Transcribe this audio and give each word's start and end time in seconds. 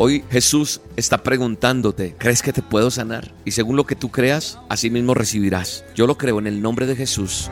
Hoy 0.00 0.22
Jesús 0.30 0.80
está 0.94 1.24
preguntándote, 1.24 2.14
¿crees 2.16 2.40
que 2.40 2.52
te 2.52 2.62
puedo 2.62 2.88
sanar? 2.88 3.34
Y 3.44 3.50
según 3.50 3.74
lo 3.74 3.84
que 3.84 3.96
tú 3.96 4.12
creas, 4.12 4.60
así 4.68 4.90
mismo 4.90 5.12
recibirás. 5.12 5.84
Yo 5.96 6.06
lo 6.06 6.16
creo 6.16 6.38
en 6.38 6.46
el 6.46 6.62
nombre 6.62 6.86
de 6.86 6.94
Jesús. 6.94 7.50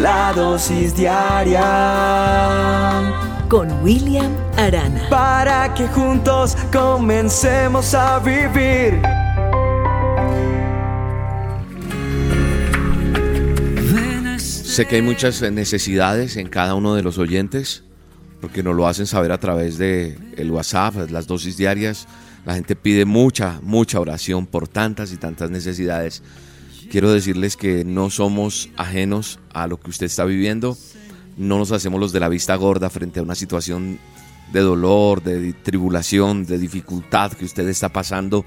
La 0.00 0.32
dosis 0.32 0.96
diaria 0.96 1.62
con 3.46 3.70
William 3.82 4.34
Arana. 4.56 5.06
Para 5.10 5.74
que 5.74 5.86
juntos 5.88 6.56
comencemos 6.72 7.92
a 7.92 8.20
vivir. 8.20 8.98
Sé 14.38 14.86
que 14.86 14.96
hay 14.96 15.02
muchas 15.02 15.42
necesidades 15.42 16.38
en 16.38 16.48
cada 16.48 16.74
uno 16.74 16.94
de 16.94 17.02
los 17.02 17.18
oyentes, 17.18 17.84
porque 18.40 18.62
nos 18.62 18.76
lo 18.76 18.86
hacen 18.86 19.06
saber 19.06 19.32
a 19.32 19.38
través 19.38 19.78
de 19.78 20.16
el 20.36 20.50
WhatsApp, 20.50 21.10
las 21.10 21.26
dosis 21.26 21.56
diarias. 21.56 22.06
La 22.44 22.54
gente 22.54 22.76
pide 22.76 23.04
mucha, 23.04 23.60
mucha 23.62 24.00
oración 24.00 24.46
por 24.46 24.68
tantas 24.68 25.12
y 25.12 25.16
tantas 25.16 25.50
necesidades. 25.50 26.22
Quiero 26.90 27.12
decirles 27.12 27.56
que 27.56 27.84
no 27.84 28.10
somos 28.10 28.70
ajenos 28.76 29.38
a 29.52 29.66
lo 29.66 29.78
que 29.78 29.90
usted 29.90 30.06
está 30.06 30.24
viviendo. 30.24 30.76
No 31.36 31.58
nos 31.58 31.72
hacemos 31.72 32.00
los 32.00 32.12
de 32.12 32.20
la 32.20 32.28
vista 32.28 32.54
gorda 32.56 32.88
frente 32.90 33.20
a 33.20 33.22
una 33.22 33.34
situación 33.34 33.98
de 34.52 34.60
dolor, 34.60 35.22
de 35.22 35.52
tribulación, 35.52 36.46
de 36.46 36.58
dificultad 36.58 37.32
que 37.32 37.44
usted 37.44 37.68
está 37.68 37.90
pasando. 37.90 38.44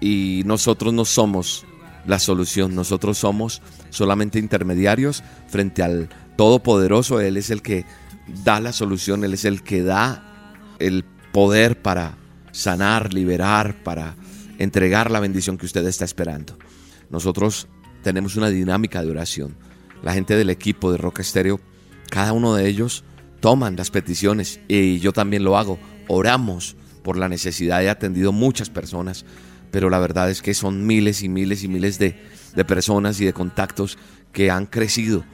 Y 0.00 0.42
nosotros 0.46 0.94
no 0.94 1.04
somos 1.04 1.66
la 2.06 2.18
solución. 2.18 2.74
Nosotros 2.74 3.18
somos 3.18 3.60
solamente 3.90 4.38
intermediarios 4.38 5.22
frente 5.48 5.82
al 5.82 6.08
Todopoderoso. 6.36 7.20
Él 7.20 7.36
es 7.36 7.50
el 7.50 7.60
que 7.60 7.84
da 8.44 8.60
la 8.60 8.72
solución, 8.72 9.24
Él 9.24 9.34
es 9.34 9.44
el 9.44 9.62
que 9.62 9.82
da 9.82 10.54
el 10.78 11.04
poder 11.32 11.80
para 11.80 12.16
sanar, 12.52 13.14
liberar, 13.14 13.82
para 13.82 14.16
entregar 14.58 15.10
la 15.10 15.20
bendición 15.20 15.58
que 15.58 15.66
usted 15.66 15.86
está 15.86 16.04
esperando. 16.04 16.58
Nosotros 17.10 17.68
tenemos 18.02 18.36
una 18.36 18.48
dinámica 18.48 19.02
de 19.02 19.10
oración. 19.10 19.56
La 20.02 20.14
gente 20.14 20.36
del 20.36 20.50
equipo 20.50 20.90
de 20.92 20.98
Roca 20.98 21.22
Estéreo, 21.22 21.60
cada 22.10 22.32
uno 22.32 22.54
de 22.54 22.68
ellos 22.68 23.04
toman 23.40 23.76
las 23.76 23.90
peticiones 23.90 24.60
y 24.68 24.98
yo 25.00 25.12
también 25.12 25.44
lo 25.44 25.56
hago. 25.56 25.78
Oramos 26.08 26.76
por 27.02 27.16
la 27.16 27.28
necesidad. 27.28 27.82
He 27.82 27.90
atendido 27.90 28.32
muchas 28.32 28.70
personas 28.70 29.24
pero 29.70 29.90
la 29.90 29.98
verdad 29.98 30.30
es 30.30 30.42
que 30.42 30.54
son 30.54 30.86
miles 30.86 31.22
y 31.22 31.28
miles 31.28 31.62
y 31.64 31.68
miles 31.68 31.98
de, 31.98 32.14
personas 32.66 33.20
y 33.20 33.24
de 33.24 33.32
contactos 33.32 33.98
que 34.32 34.50
han 34.50 34.66
crecido. 34.66 35.24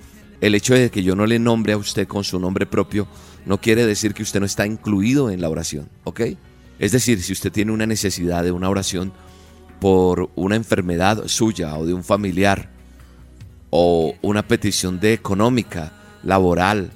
El 0.41 0.55
hecho 0.55 0.75
de 0.75 0.91
que 0.91 1.03
yo 1.03 1.17
no 1.17 1.27
le 1.27 1.39
nombre 1.39 1.73
a 1.73 1.77
usted 1.77 2.07
con 2.07 2.25
su 2.25 2.39
nombre 2.39 2.67
propio 2.67 3.09
no 3.47 3.61
quiere 3.61 3.87
decir 3.87 4.13
que 4.13 4.23
usted 4.23 4.41
no 4.41 4.47
está 4.47 4.67
incluido 4.67 5.31
en 5.31 5.41
la 5.41 5.49
oración, 5.49 5.89
¿ok? 6.05 6.21
Es 6.79 6.93
decir, 6.93 7.23
si 7.23 7.33
usted 7.33 7.53
tiene 7.53 7.73
una 7.73 7.87
necesidad 7.87 8.45
de 8.45 8.53
una 8.53 8.69
oración 8.69 9.13
por 9.81 10.31
una 10.35 10.57
enfermedad 10.57 11.27
suya 11.27 11.77
o 11.77 11.87
de 11.87 11.95
un 11.95 12.05
familiar, 12.05 12.71
o 13.71 14.15
una 14.23 14.47
petición 14.47 15.01
de 15.01 15.13
económica, 15.13 15.93
laboral, 16.23 16.91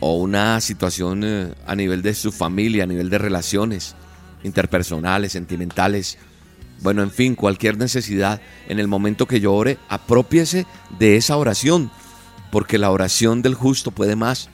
o 0.00 0.16
una 0.16 0.60
situación 0.60 1.22
eh, 1.24 1.54
a 1.66 1.74
nivel 1.74 2.02
de 2.02 2.14
su 2.14 2.32
familia, 2.32 2.84
a 2.84 2.86
nivel 2.86 3.08
de 3.08 3.18
relaciones 3.18 3.94
interpersonales, 4.42 5.32
sentimentales, 5.32 6.18
bueno, 6.82 7.02
en 7.02 7.10
fin, 7.10 7.34
cualquier 7.34 7.78
necesidad, 7.78 8.40
en 8.68 8.78
el 8.78 8.88
momento 8.88 9.26
que 9.26 9.40
yo 9.40 9.54
ore, 9.54 9.78
apropiese 9.88 10.66
de 10.98 11.16
esa 11.16 11.36
oración, 11.36 11.90
porque 12.54 12.78
la 12.78 12.92
oración 12.92 13.42
del 13.42 13.54
justo 13.54 13.90
puede 13.90 14.14
más 14.14 14.48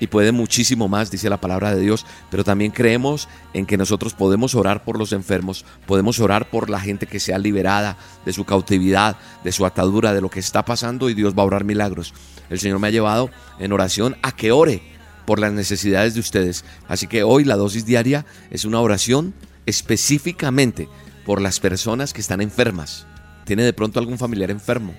y 0.00 0.08
puede 0.08 0.32
muchísimo 0.32 0.88
más, 0.88 1.12
dice 1.12 1.30
la 1.30 1.40
palabra 1.40 1.72
de 1.72 1.80
Dios, 1.80 2.04
pero 2.28 2.42
también 2.42 2.72
creemos 2.72 3.28
en 3.54 3.66
que 3.66 3.76
nosotros 3.76 4.14
podemos 4.14 4.56
orar 4.56 4.82
por 4.82 4.98
los 4.98 5.12
enfermos, 5.12 5.64
podemos 5.86 6.18
orar 6.18 6.50
por 6.50 6.68
la 6.68 6.80
gente 6.80 7.06
que 7.06 7.20
sea 7.20 7.38
liberada 7.38 7.96
de 8.24 8.32
su 8.32 8.44
cautividad, 8.44 9.16
de 9.44 9.52
su 9.52 9.64
atadura, 9.64 10.12
de 10.12 10.20
lo 10.20 10.28
que 10.28 10.40
está 10.40 10.64
pasando 10.64 11.08
y 11.08 11.14
Dios 11.14 11.38
va 11.38 11.44
a 11.44 11.46
orar 11.46 11.62
milagros. 11.62 12.14
El 12.50 12.58
Señor 12.58 12.80
me 12.80 12.88
ha 12.88 12.90
llevado 12.90 13.30
en 13.60 13.70
oración 13.70 14.16
a 14.22 14.32
que 14.32 14.50
ore 14.50 14.82
por 15.24 15.38
las 15.38 15.52
necesidades 15.52 16.14
de 16.14 16.20
ustedes. 16.20 16.64
Así 16.88 17.06
que 17.06 17.22
hoy 17.22 17.44
la 17.44 17.54
dosis 17.54 17.86
diaria 17.86 18.26
es 18.50 18.64
una 18.64 18.80
oración 18.80 19.34
específicamente 19.66 20.88
por 21.24 21.40
las 21.40 21.60
personas 21.60 22.12
que 22.12 22.22
están 22.22 22.40
enfermas. 22.40 23.06
¿Tiene 23.44 23.62
de 23.62 23.72
pronto 23.72 24.00
algún 24.00 24.18
familiar 24.18 24.50
enfermo? 24.50 24.94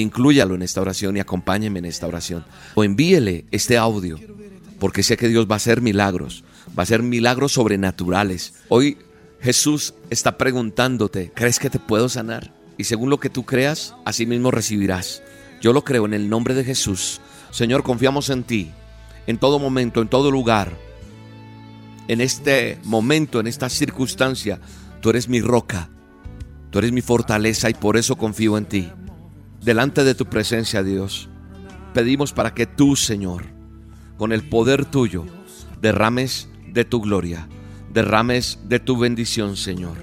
Inclúyalo 0.00 0.54
en 0.54 0.62
esta 0.62 0.80
oración 0.80 1.16
y 1.16 1.20
acompáñeme 1.20 1.78
en 1.78 1.84
esta 1.84 2.06
oración. 2.06 2.44
O 2.74 2.84
envíele 2.84 3.44
este 3.50 3.76
audio, 3.76 4.18
porque 4.78 5.02
sé 5.02 5.16
que 5.16 5.28
Dios 5.28 5.46
va 5.48 5.54
a 5.54 5.56
hacer 5.56 5.80
milagros, 5.80 6.44
va 6.68 6.82
a 6.82 6.82
hacer 6.82 7.02
milagros 7.02 7.52
sobrenaturales. 7.52 8.54
Hoy 8.68 8.98
Jesús 9.40 9.94
está 10.10 10.38
preguntándote, 10.38 11.32
¿crees 11.34 11.58
que 11.58 11.70
te 11.70 11.78
puedo 11.78 12.08
sanar? 12.08 12.54
Y 12.78 12.84
según 12.84 13.10
lo 13.10 13.20
que 13.20 13.30
tú 13.30 13.44
creas, 13.44 13.94
así 14.04 14.26
mismo 14.26 14.50
recibirás. 14.50 15.22
Yo 15.60 15.72
lo 15.72 15.84
creo 15.84 16.06
en 16.06 16.14
el 16.14 16.30
nombre 16.30 16.54
de 16.54 16.64
Jesús. 16.64 17.20
Señor, 17.50 17.82
confiamos 17.82 18.30
en 18.30 18.44
ti, 18.44 18.70
en 19.26 19.38
todo 19.38 19.58
momento, 19.58 20.00
en 20.00 20.08
todo 20.08 20.30
lugar. 20.30 20.72
En 22.08 22.20
este 22.20 22.78
momento, 22.84 23.38
en 23.40 23.46
esta 23.46 23.68
circunstancia, 23.68 24.60
Tú 25.00 25.08
eres 25.08 25.28
mi 25.28 25.40
roca, 25.40 25.88
tú 26.70 26.78
eres 26.78 26.92
mi 26.92 27.00
fortaleza 27.00 27.70
y 27.70 27.74
por 27.74 27.96
eso 27.96 28.16
confío 28.16 28.58
en 28.58 28.66
ti. 28.66 28.92
Delante 29.62 30.04
de 30.04 30.14
tu 30.14 30.24
presencia, 30.24 30.82
Dios, 30.82 31.28
pedimos 31.92 32.32
para 32.32 32.54
que 32.54 32.64
tú, 32.64 32.96
Señor, 32.96 33.44
con 34.16 34.32
el 34.32 34.48
poder 34.48 34.86
tuyo, 34.86 35.26
derrames 35.82 36.48
de 36.66 36.86
tu 36.86 37.02
gloria, 37.02 37.46
derrames 37.92 38.58
de 38.64 38.80
tu 38.80 38.96
bendición, 38.96 39.58
Señor. 39.58 39.98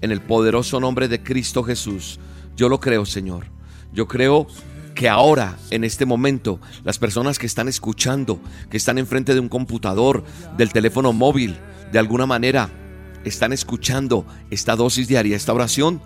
En 0.00 0.10
el 0.10 0.22
poderoso 0.22 0.80
nombre 0.80 1.08
de 1.08 1.22
Cristo 1.22 1.62
Jesús, 1.62 2.18
yo 2.56 2.70
lo 2.70 2.80
creo, 2.80 3.04
Señor. 3.04 3.48
Yo 3.92 4.08
creo 4.08 4.46
que 4.94 5.10
ahora, 5.10 5.58
en 5.70 5.84
este 5.84 6.06
momento, 6.06 6.58
las 6.82 6.98
personas 6.98 7.38
que 7.38 7.46
están 7.46 7.68
escuchando, 7.68 8.40
que 8.70 8.78
están 8.78 8.96
enfrente 8.96 9.34
de 9.34 9.40
un 9.40 9.50
computador, 9.50 10.24
del 10.56 10.72
teléfono 10.72 11.12
móvil, 11.12 11.58
de 11.92 11.98
alguna 11.98 12.24
manera, 12.24 12.70
están 13.24 13.52
escuchando 13.52 14.24
esta 14.50 14.76
dosis 14.76 15.08
diaria, 15.08 15.36
esta 15.36 15.52
oración, 15.52 16.00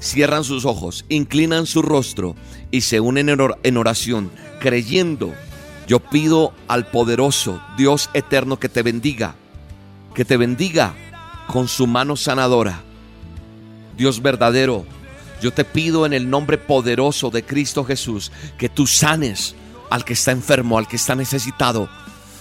cierran 0.00 0.44
sus 0.44 0.64
ojos, 0.64 1.04
inclinan 1.08 1.66
su 1.66 1.82
rostro 1.82 2.36
y 2.70 2.82
se 2.82 3.00
unen 3.00 3.28
en 3.62 3.76
oración, 3.76 4.30
creyendo. 4.60 5.34
Yo 5.86 6.00
pido 6.00 6.52
al 6.68 6.86
poderoso 6.86 7.62
Dios 7.76 8.10
eterno 8.12 8.58
que 8.58 8.68
te 8.68 8.82
bendiga, 8.82 9.34
que 10.14 10.24
te 10.24 10.36
bendiga 10.36 10.94
con 11.46 11.68
su 11.68 11.86
mano 11.86 12.16
sanadora. 12.16 12.82
Dios 13.96 14.22
verdadero, 14.22 14.84
yo 15.40 15.52
te 15.52 15.64
pido 15.64 16.04
en 16.06 16.12
el 16.12 16.28
nombre 16.28 16.58
poderoso 16.58 17.30
de 17.30 17.42
Cristo 17.42 17.84
Jesús 17.84 18.30
que 18.58 18.68
tú 18.68 18.86
sanes 18.86 19.54
al 19.90 20.04
que 20.04 20.12
está 20.12 20.32
enfermo, 20.32 20.78
al 20.78 20.86
que 20.86 20.96
está 20.96 21.14
necesitado, 21.14 21.88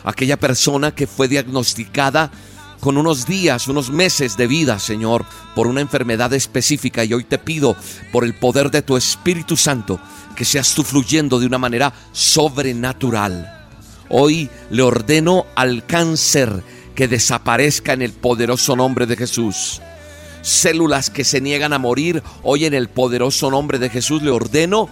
aquella 0.03 0.37
persona 0.37 0.93
que 0.93 1.07
fue 1.07 1.27
diagnosticada 1.27 2.31
con 2.79 2.97
unos 2.97 3.25
días, 3.25 3.67
unos 3.67 3.89
meses 3.89 4.37
de 4.37 4.47
vida, 4.47 4.79
Señor, 4.79 5.25
por 5.55 5.67
una 5.67 5.81
enfermedad 5.81 6.33
específica. 6.33 7.03
Y 7.03 7.13
hoy 7.13 7.23
te 7.23 7.37
pido, 7.37 7.75
por 8.11 8.23
el 8.23 8.33
poder 8.33 8.71
de 8.71 8.81
tu 8.81 8.97
Espíritu 8.97 9.57
Santo, 9.57 9.99
que 10.35 10.45
seas 10.45 10.73
tú 10.73 10.83
fluyendo 10.83 11.39
de 11.39 11.47
una 11.47 11.57
manera 11.57 11.93
sobrenatural. 12.11 13.53
Hoy 14.09 14.49
le 14.69 14.83
ordeno 14.83 15.45
al 15.55 15.85
cáncer 15.85 16.63
que 16.95 17.07
desaparezca 17.07 17.93
en 17.93 18.01
el 18.01 18.13
poderoso 18.13 18.75
nombre 18.75 19.05
de 19.05 19.17
Jesús. 19.17 19.81
Células 20.41 21.09
que 21.09 21.23
se 21.23 21.41
niegan 21.41 21.73
a 21.73 21.79
morir, 21.79 22.23
hoy 22.43 22.65
en 22.65 22.73
el 22.73 22.87
poderoso 22.87 23.51
nombre 23.51 23.79
de 23.79 23.89
Jesús 23.89 24.21
le 24.21 24.31
ordeno 24.31 24.89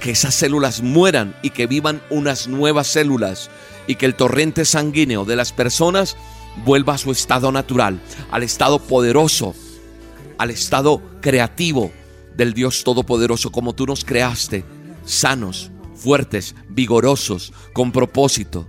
que 0.00 0.10
esas 0.10 0.34
células 0.34 0.82
mueran 0.82 1.36
y 1.42 1.50
que 1.50 1.66
vivan 1.66 2.02
unas 2.10 2.48
nuevas 2.48 2.88
células 2.88 3.50
y 3.86 3.94
que 3.94 4.06
el 4.06 4.14
torrente 4.14 4.64
sanguíneo 4.64 5.24
de 5.24 5.36
las 5.36 5.52
personas 5.52 6.16
vuelva 6.64 6.94
a 6.94 6.98
su 6.98 7.10
estado 7.10 7.52
natural, 7.52 8.00
al 8.30 8.42
estado 8.42 8.78
poderoso, 8.78 9.54
al 10.38 10.50
estado 10.50 11.02
creativo 11.20 11.92
del 12.36 12.54
Dios 12.54 12.84
Todopoderoso, 12.84 13.50
como 13.50 13.74
tú 13.74 13.86
nos 13.86 14.04
creaste, 14.04 14.64
sanos, 15.04 15.70
fuertes, 15.94 16.54
vigorosos, 16.68 17.52
con 17.72 17.92
propósito. 17.92 18.68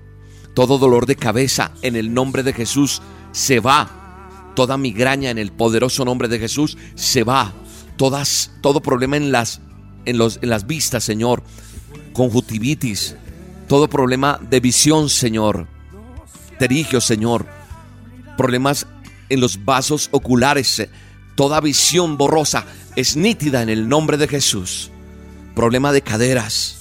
Todo 0.54 0.78
dolor 0.78 1.06
de 1.06 1.16
cabeza 1.16 1.72
en 1.81 1.95
el 1.95 2.13
nombre 2.13 2.44
de 2.44 2.54
Jesús 2.54 3.01
se 3.31 3.60
va. 3.60 4.51
Toda 4.56 4.78
migraña 4.78 5.30
en 5.30 5.38
el 5.38 5.51
poderoso 5.51 6.04
nombre 6.04 6.28
de 6.28 6.40
Jesús 6.40 6.78
se 6.95 7.24
va. 7.24 7.54
Todas, 7.95 8.51
todo 8.62 8.81
problema 8.81 9.18
en 9.18 9.31
las, 9.31 9.62
en, 10.06 10.18
los, 10.18 10.40
en 10.42 10.50
las 10.50 10.66
vistas, 10.66 11.04
Señor. 11.04 11.44
Conjuntivitis. 12.13 13.16
Todo 13.68 13.88
problema 13.88 14.40
de 14.50 14.60
visión, 14.60 15.10
Señor. 15.10 15.68
Terigio, 16.57 17.01
Señor 17.01 17.56
problemas 18.38 18.88
en 19.30 19.42
los 19.42 19.66
vasos 19.66 20.07
oculares, 20.12 20.88
toda 21.36 21.60
visión 21.60 22.18
borrosa 22.18 22.66
es 22.95 23.18
nítida 23.18 23.62
en 23.62 23.69
el 23.69 23.89
nombre 23.89 24.18
de 24.18 24.28
Jesús. 24.28 24.92
Problema 25.56 25.92
de 25.92 26.01
caderas, 26.01 26.75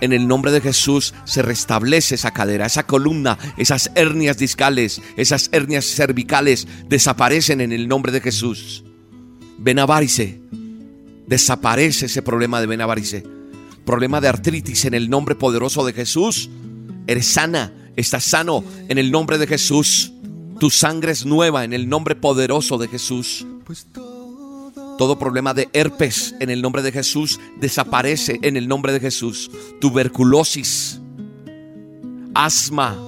En 0.00 0.12
el 0.12 0.28
nombre 0.28 0.52
de 0.52 0.60
Jesús 0.60 1.12
se 1.24 1.42
restablece 1.42 2.14
esa 2.14 2.30
cadera, 2.30 2.66
esa 2.66 2.84
columna, 2.84 3.36
esas 3.56 3.90
hernias 3.96 4.38
discales, 4.38 5.02
esas 5.16 5.48
hernias 5.50 5.86
cervicales 5.86 6.68
desaparecen 6.88 7.60
en 7.60 7.72
el 7.72 7.88
nombre 7.88 8.12
de 8.12 8.20
Jesús. 8.20 8.84
Venavarice, 9.58 10.40
desaparece 11.26 12.06
ese 12.06 12.22
problema 12.22 12.60
de 12.60 12.68
venavarice. 12.68 13.24
Problema 13.84 14.20
de 14.20 14.28
artritis 14.28 14.84
en 14.84 14.94
el 14.94 15.10
nombre 15.10 15.34
poderoso 15.34 15.84
de 15.84 15.92
Jesús. 15.92 16.48
Eres 17.08 17.26
sana, 17.26 17.72
estás 17.96 18.22
sano 18.22 18.62
en 18.88 18.98
el 18.98 19.10
nombre 19.10 19.36
de 19.36 19.48
Jesús. 19.48 20.12
Tu 20.58 20.70
sangre 20.70 21.12
es 21.12 21.24
nueva 21.24 21.64
en 21.64 21.72
el 21.72 21.88
nombre 21.88 22.16
poderoso 22.16 22.78
de 22.78 22.88
Jesús. 22.88 23.46
Todo 24.98 25.16
problema 25.16 25.54
de 25.54 25.68
herpes 25.72 26.34
en 26.40 26.50
el 26.50 26.60
nombre 26.60 26.82
de 26.82 26.90
Jesús 26.90 27.38
desaparece 27.60 28.40
en 28.42 28.56
el 28.56 28.66
nombre 28.66 28.92
de 28.92 28.98
Jesús. 28.98 29.48
Tuberculosis, 29.80 31.00
asma, 32.34 32.98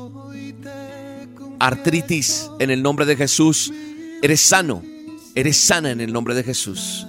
artritis 1.59 2.49
en 2.61 2.71
el 2.71 2.83
nombre 2.83 3.05
de 3.05 3.17
Jesús. 3.17 3.73
Eres 4.23 4.41
sano, 4.41 4.85
eres 5.35 5.57
sana 5.57 5.91
en 5.91 6.01
el 6.01 6.13
nombre 6.13 6.37
de 6.37 6.45
Jesús. 6.45 7.05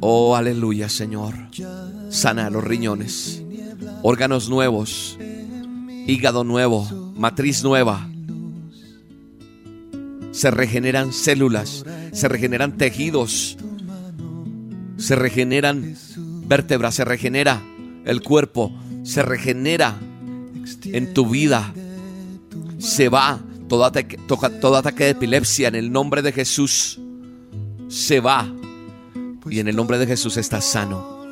Oh, 0.00 0.36
aleluya, 0.36 0.88
Señor. 0.88 1.34
Sana 2.10 2.50
los 2.50 2.62
riñones, 2.62 3.42
órganos 4.02 4.48
nuevos, 4.48 5.18
hígado 6.06 6.44
nuevo, 6.44 7.12
matriz 7.16 7.64
nueva. 7.64 8.08
Se 10.34 10.50
regeneran 10.50 11.12
células, 11.12 11.84
se 12.12 12.28
regeneran 12.28 12.76
tejidos, 12.76 13.56
se 14.96 15.14
regeneran 15.14 15.96
vértebras, 16.48 16.96
se 16.96 17.04
regenera 17.04 17.62
el 18.04 18.20
cuerpo, 18.20 18.72
se 19.04 19.22
regenera 19.22 19.96
en 20.86 21.14
tu 21.14 21.28
vida. 21.28 21.72
Se 22.78 23.08
va 23.08 23.38
todo 23.68 23.84
ataque, 23.84 24.18
todo 24.26 24.76
ataque 24.76 25.04
de 25.04 25.10
epilepsia 25.10 25.68
en 25.68 25.76
el 25.76 25.92
nombre 25.92 26.20
de 26.20 26.32
Jesús. 26.32 26.98
Se 27.88 28.18
va. 28.18 28.52
Y 29.48 29.60
en 29.60 29.68
el 29.68 29.76
nombre 29.76 29.98
de 29.98 30.06
Jesús 30.06 30.36
estás 30.36 30.64
sano. 30.64 31.23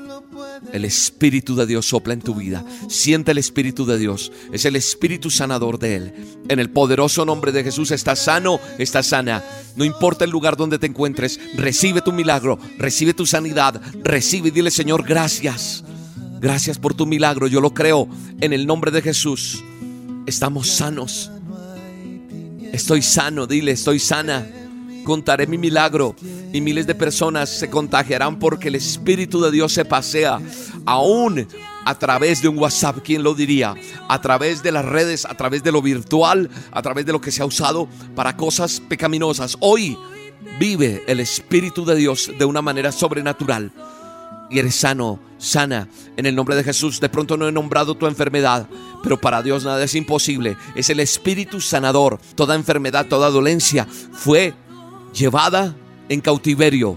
El 0.72 0.84
Espíritu 0.84 1.54
de 1.54 1.66
Dios 1.66 1.86
sopla 1.86 2.14
en 2.14 2.22
tu 2.22 2.34
vida. 2.34 2.64
Siente 2.88 3.32
el 3.32 3.38
Espíritu 3.38 3.84
de 3.84 3.98
Dios. 3.98 4.32
Es 4.52 4.64
el 4.64 4.74
Espíritu 4.74 5.30
sanador 5.30 5.78
de 5.78 5.96
Él. 5.96 6.14
En 6.48 6.58
el 6.58 6.70
poderoso 6.70 7.24
nombre 7.24 7.52
de 7.52 7.62
Jesús 7.62 7.90
estás 7.90 8.20
sano, 8.20 8.58
estás 8.78 9.08
sana. 9.08 9.44
No 9.76 9.84
importa 9.84 10.24
el 10.24 10.30
lugar 10.30 10.56
donde 10.56 10.78
te 10.78 10.86
encuentres, 10.86 11.38
recibe 11.54 12.00
tu 12.00 12.12
milagro, 12.12 12.58
recibe 12.78 13.12
tu 13.12 13.26
sanidad, 13.26 13.80
recibe 14.02 14.48
y 14.48 14.50
dile 14.50 14.70
Señor, 14.70 15.04
gracias. 15.04 15.84
Gracias 16.40 16.78
por 16.78 16.94
tu 16.94 17.06
milagro. 17.06 17.46
Yo 17.46 17.60
lo 17.60 17.74
creo 17.74 18.08
en 18.40 18.52
el 18.52 18.66
nombre 18.66 18.90
de 18.90 19.02
Jesús. 19.02 19.62
Estamos 20.26 20.68
sanos. 20.68 21.30
Estoy 22.72 23.02
sano, 23.02 23.46
dile, 23.46 23.72
estoy 23.72 23.98
sana 23.98 24.61
contaré 25.04 25.46
mi 25.46 25.58
milagro 25.58 26.14
y 26.52 26.60
miles 26.60 26.86
de 26.86 26.94
personas 26.94 27.48
se 27.48 27.70
contagiarán 27.70 28.38
porque 28.38 28.68
el 28.68 28.74
Espíritu 28.74 29.40
de 29.40 29.50
Dios 29.50 29.72
se 29.72 29.84
pasea 29.84 30.40
aún 30.86 31.46
a 31.84 31.98
través 31.98 32.42
de 32.42 32.48
un 32.48 32.58
WhatsApp, 32.58 32.98
¿quién 33.04 33.22
lo 33.22 33.34
diría? 33.34 33.74
A 34.08 34.20
través 34.20 34.62
de 34.62 34.72
las 34.72 34.84
redes, 34.84 35.24
a 35.24 35.34
través 35.34 35.62
de 35.62 35.72
lo 35.72 35.82
virtual, 35.82 36.48
a 36.70 36.82
través 36.82 37.06
de 37.06 37.12
lo 37.12 37.20
que 37.20 37.32
se 37.32 37.42
ha 37.42 37.46
usado 37.46 37.88
para 38.14 38.36
cosas 38.36 38.80
pecaminosas. 38.80 39.56
Hoy 39.60 39.96
vive 40.58 41.02
el 41.06 41.20
Espíritu 41.20 41.84
de 41.84 41.96
Dios 41.96 42.30
de 42.38 42.44
una 42.44 42.62
manera 42.62 42.92
sobrenatural 42.92 43.72
y 44.52 44.58
eres 44.58 44.74
sano, 44.74 45.18
sana, 45.38 45.88
en 46.16 46.26
el 46.26 46.34
nombre 46.34 46.54
de 46.54 46.62
Jesús. 46.62 47.00
De 47.00 47.08
pronto 47.08 47.38
no 47.38 47.48
he 47.48 47.52
nombrado 47.52 47.96
tu 47.96 48.06
enfermedad, 48.06 48.68
pero 49.02 49.18
para 49.18 49.42
Dios 49.42 49.64
nada 49.64 49.82
es 49.82 49.94
imposible. 49.94 50.58
Es 50.74 50.90
el 50.90 51.00
Espíritu 51.00 51.60
sanador. 51.60 52.20
Toda 52.34 52.54
enfermedad, 52.54 53.06
toda 53.06 53.30
dolencia 53.30 53.86
fue 54.12 54.52
llevada 55.12 55.74
en 56.08 56.20
cautiverio 56.20 56.96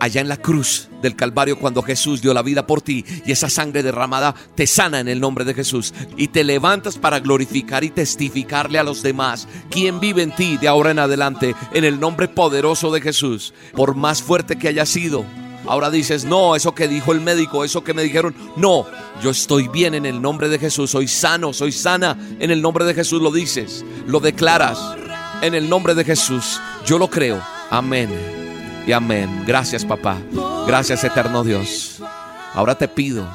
allá 0.00 0.20
en 0.20 0.28
la 0.28 0.36
cruz 0.36 0.88
del 1.00 1.16
Calvario 1.16 1.58
cuando 1.58 1.82
Jesús 1.82 2.20
dio 2.20 2.34
la 2.34 2.42
vida 2.42 2.66
por 2.66 2.82
ti 2.82 3.04
y 3.24 3.32
esa 3.32 3.48
sangre 3.48 3.82
derramada 3.82 4.34
te 4.54 4.66
sana 4.66 5.00
en 5.00 5.08
el 5.08 5.20
nombre 5.20 5.44
de 5.44 5.54
Jesús 5.54 5.94
y 6.16 6.28
te 6.28 6.44
levantas 6.44 6.98
para 6.98 7.20
glorificar 7.20 7.84
y 7.84 7.90
testificarle 7.90 8.78
a 8.78 8.84
los 8.84 9.02
demás 9.02 9.48
quién 9.70 10.00
vive 10.00 10.22
en 10.22 10.34
ti 10.34 10.56
de 10.58 10.68
ahora 10.68 10.90
en 10.90 10.98
adelante 10.98 11.54
en 11.72 11.84
el 11.84 12.00
nombre 12.00 12.28
poderoso 12.28 12.90
de 12.92 13.00
Jesús, 13.00 13.54
por 13.74 13.94
más 13.94 14.22
fuerte 14.22 14.58
que 14.58 14.68
haya 14.68 14.86
sido. 14.86 15.24
Ahora 15.66 15.90
dices, 15.90 16.26
no, 16.26 16.56
eso 16.56 16.74
que 16.74 16.88
dijo 16.88 17.12
el 17.12 17.22
médico, 17.22 17.64
eso 17.64 17.82
que 17.82 17.94
me 17.94 18.02
dijeron, 18.02 18.34
no, 18.56 18.86
yo 19.22 19.30
estoy 19.30 19.68
bien 19.68 19.94
en 19.94 20.04
el 20.04 20.20
nombre 20.20 20.50
de 20.50 20.58
Jesús, 20.58 20.90
soy 20.90 21.08
sano, 21.08 21.54
soy 21.54 21.72
sana, 21.72 22.18
en 22.38 22.50
el 22.50 22.60
nombre 22.60 22.84
de 22.84 22.92
Jesús 22.92 23.22
lo 23.22 23.32
dices, 23.32 23.82
lo 24.06 24.20
declaras, 24.20 24.78
en 25.40 25.54
el 25.54 25.70
nombre 25.70 25.94
de 25.94 26.04
Jesús. 26.04 26.60
Yo 26.86 26.98
lo 26.98 27.08
creo. 27.08 27.42
Amén. 27.70 28.10
Y 28.86 28.92
amén. 28.92 29.44
Gracias 29.46 29.84
papá. 29.84 30.18
Gracias 30.66 31.02
eterno 31.02 31.42
Dios. 31.42 32.02
Ahora 32.52 32.74
te 32.74 32.88
pido 32.88 33.26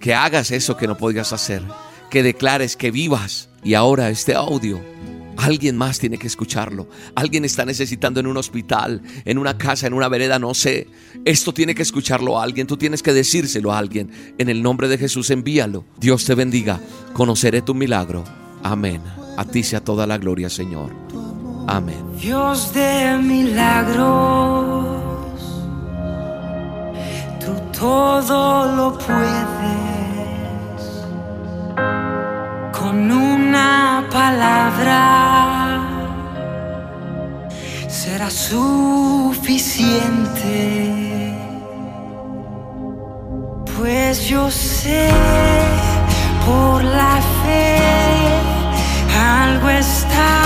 que 0.00 0.14
hagas 0.14 0.50
eso 0.50 0.76
que 0.76 0.88
no 0.88 0.96
podías 0.96 1.32
hacer. 1.32 1.62
Que 2.10 2.22
declares, 2.22 2.76
que 2.76 2.90
vivas. 2.90 3.48
Y 3.62 3.74
ahora 3.74 4.10
este 4.10 4.34
audio. 4.34 4.80
Alguien 5.36 5.76
más 5.76 5.98
tiene 5.98 6.18
que 6.18 6.26
escucharlo. 6.26 6.88
Alguien 7.14 7.44
está 7.44 7.64
necesitando 7.64 8.20
en 8.20 8.26
un 8.26 8.36
hospital, 8.36 9.02
en 9.24 9.38
una 9.38 9.58
casa, 9.58 9.86
en 9.86 9.92
una 9.92 10.08
vereda, 10.08 10.38
no 10.38 10.54
sé. 10.54 10.88
Esto 11.24 11.52
tiene 11.52 11.74
que 11.74 11.82
escucharlo 11.82 12.38
a 12.38 12.42
alguien. 12.42 12.66
Tú 12.66 12.76
tienes 12.76 13.02
que 13.02 13.12
decírselo 13.12 13.72
a 13.72 13.78
alguien. 13.78 14.10
En 14.38 14.48
el 14.48 14.62
nombre 14.62 14.88
de 14.88 14.98
Jesús 14.98 15.30
envíalo. 15.30 15.84
Dios 15.98 16.24
te 16.24 16.34
bendiga. 16.34 16.80
Conoceré 17.12 17.62
tu 17.62 17.74
milagro. 17.74 18.24
Amén. 18.62 19.02
A 19.36 19.44
ti 19.44 19.62
sea 19.62 19.84
toda 19.84 20.06
la 20.06 20.18
gloria, 20.18 20.48
Señor. 20.48 21.25
Amén. 21.68 22.16
Dios 22.16 22.72
de 22.72 23.18
milagros, 23.18 24.86
tú 27.40 27.54
todo 27.76 28.66
lo 28.76 28.96
puedes. 28.96 29.46
Con 32.78 33.10
una 33.10 34.06
palabra 34.12 35.80
será 37.88 38.30
suficiente. 38.30 39.74
Pues 43.76 44.28
yo 44.28 44.50
sé 44.50 45.10
por 46.46 46.84
la 46.84 47.20
fe 47.42 47.78
algo 49.16 49.68
está 49.70 50.45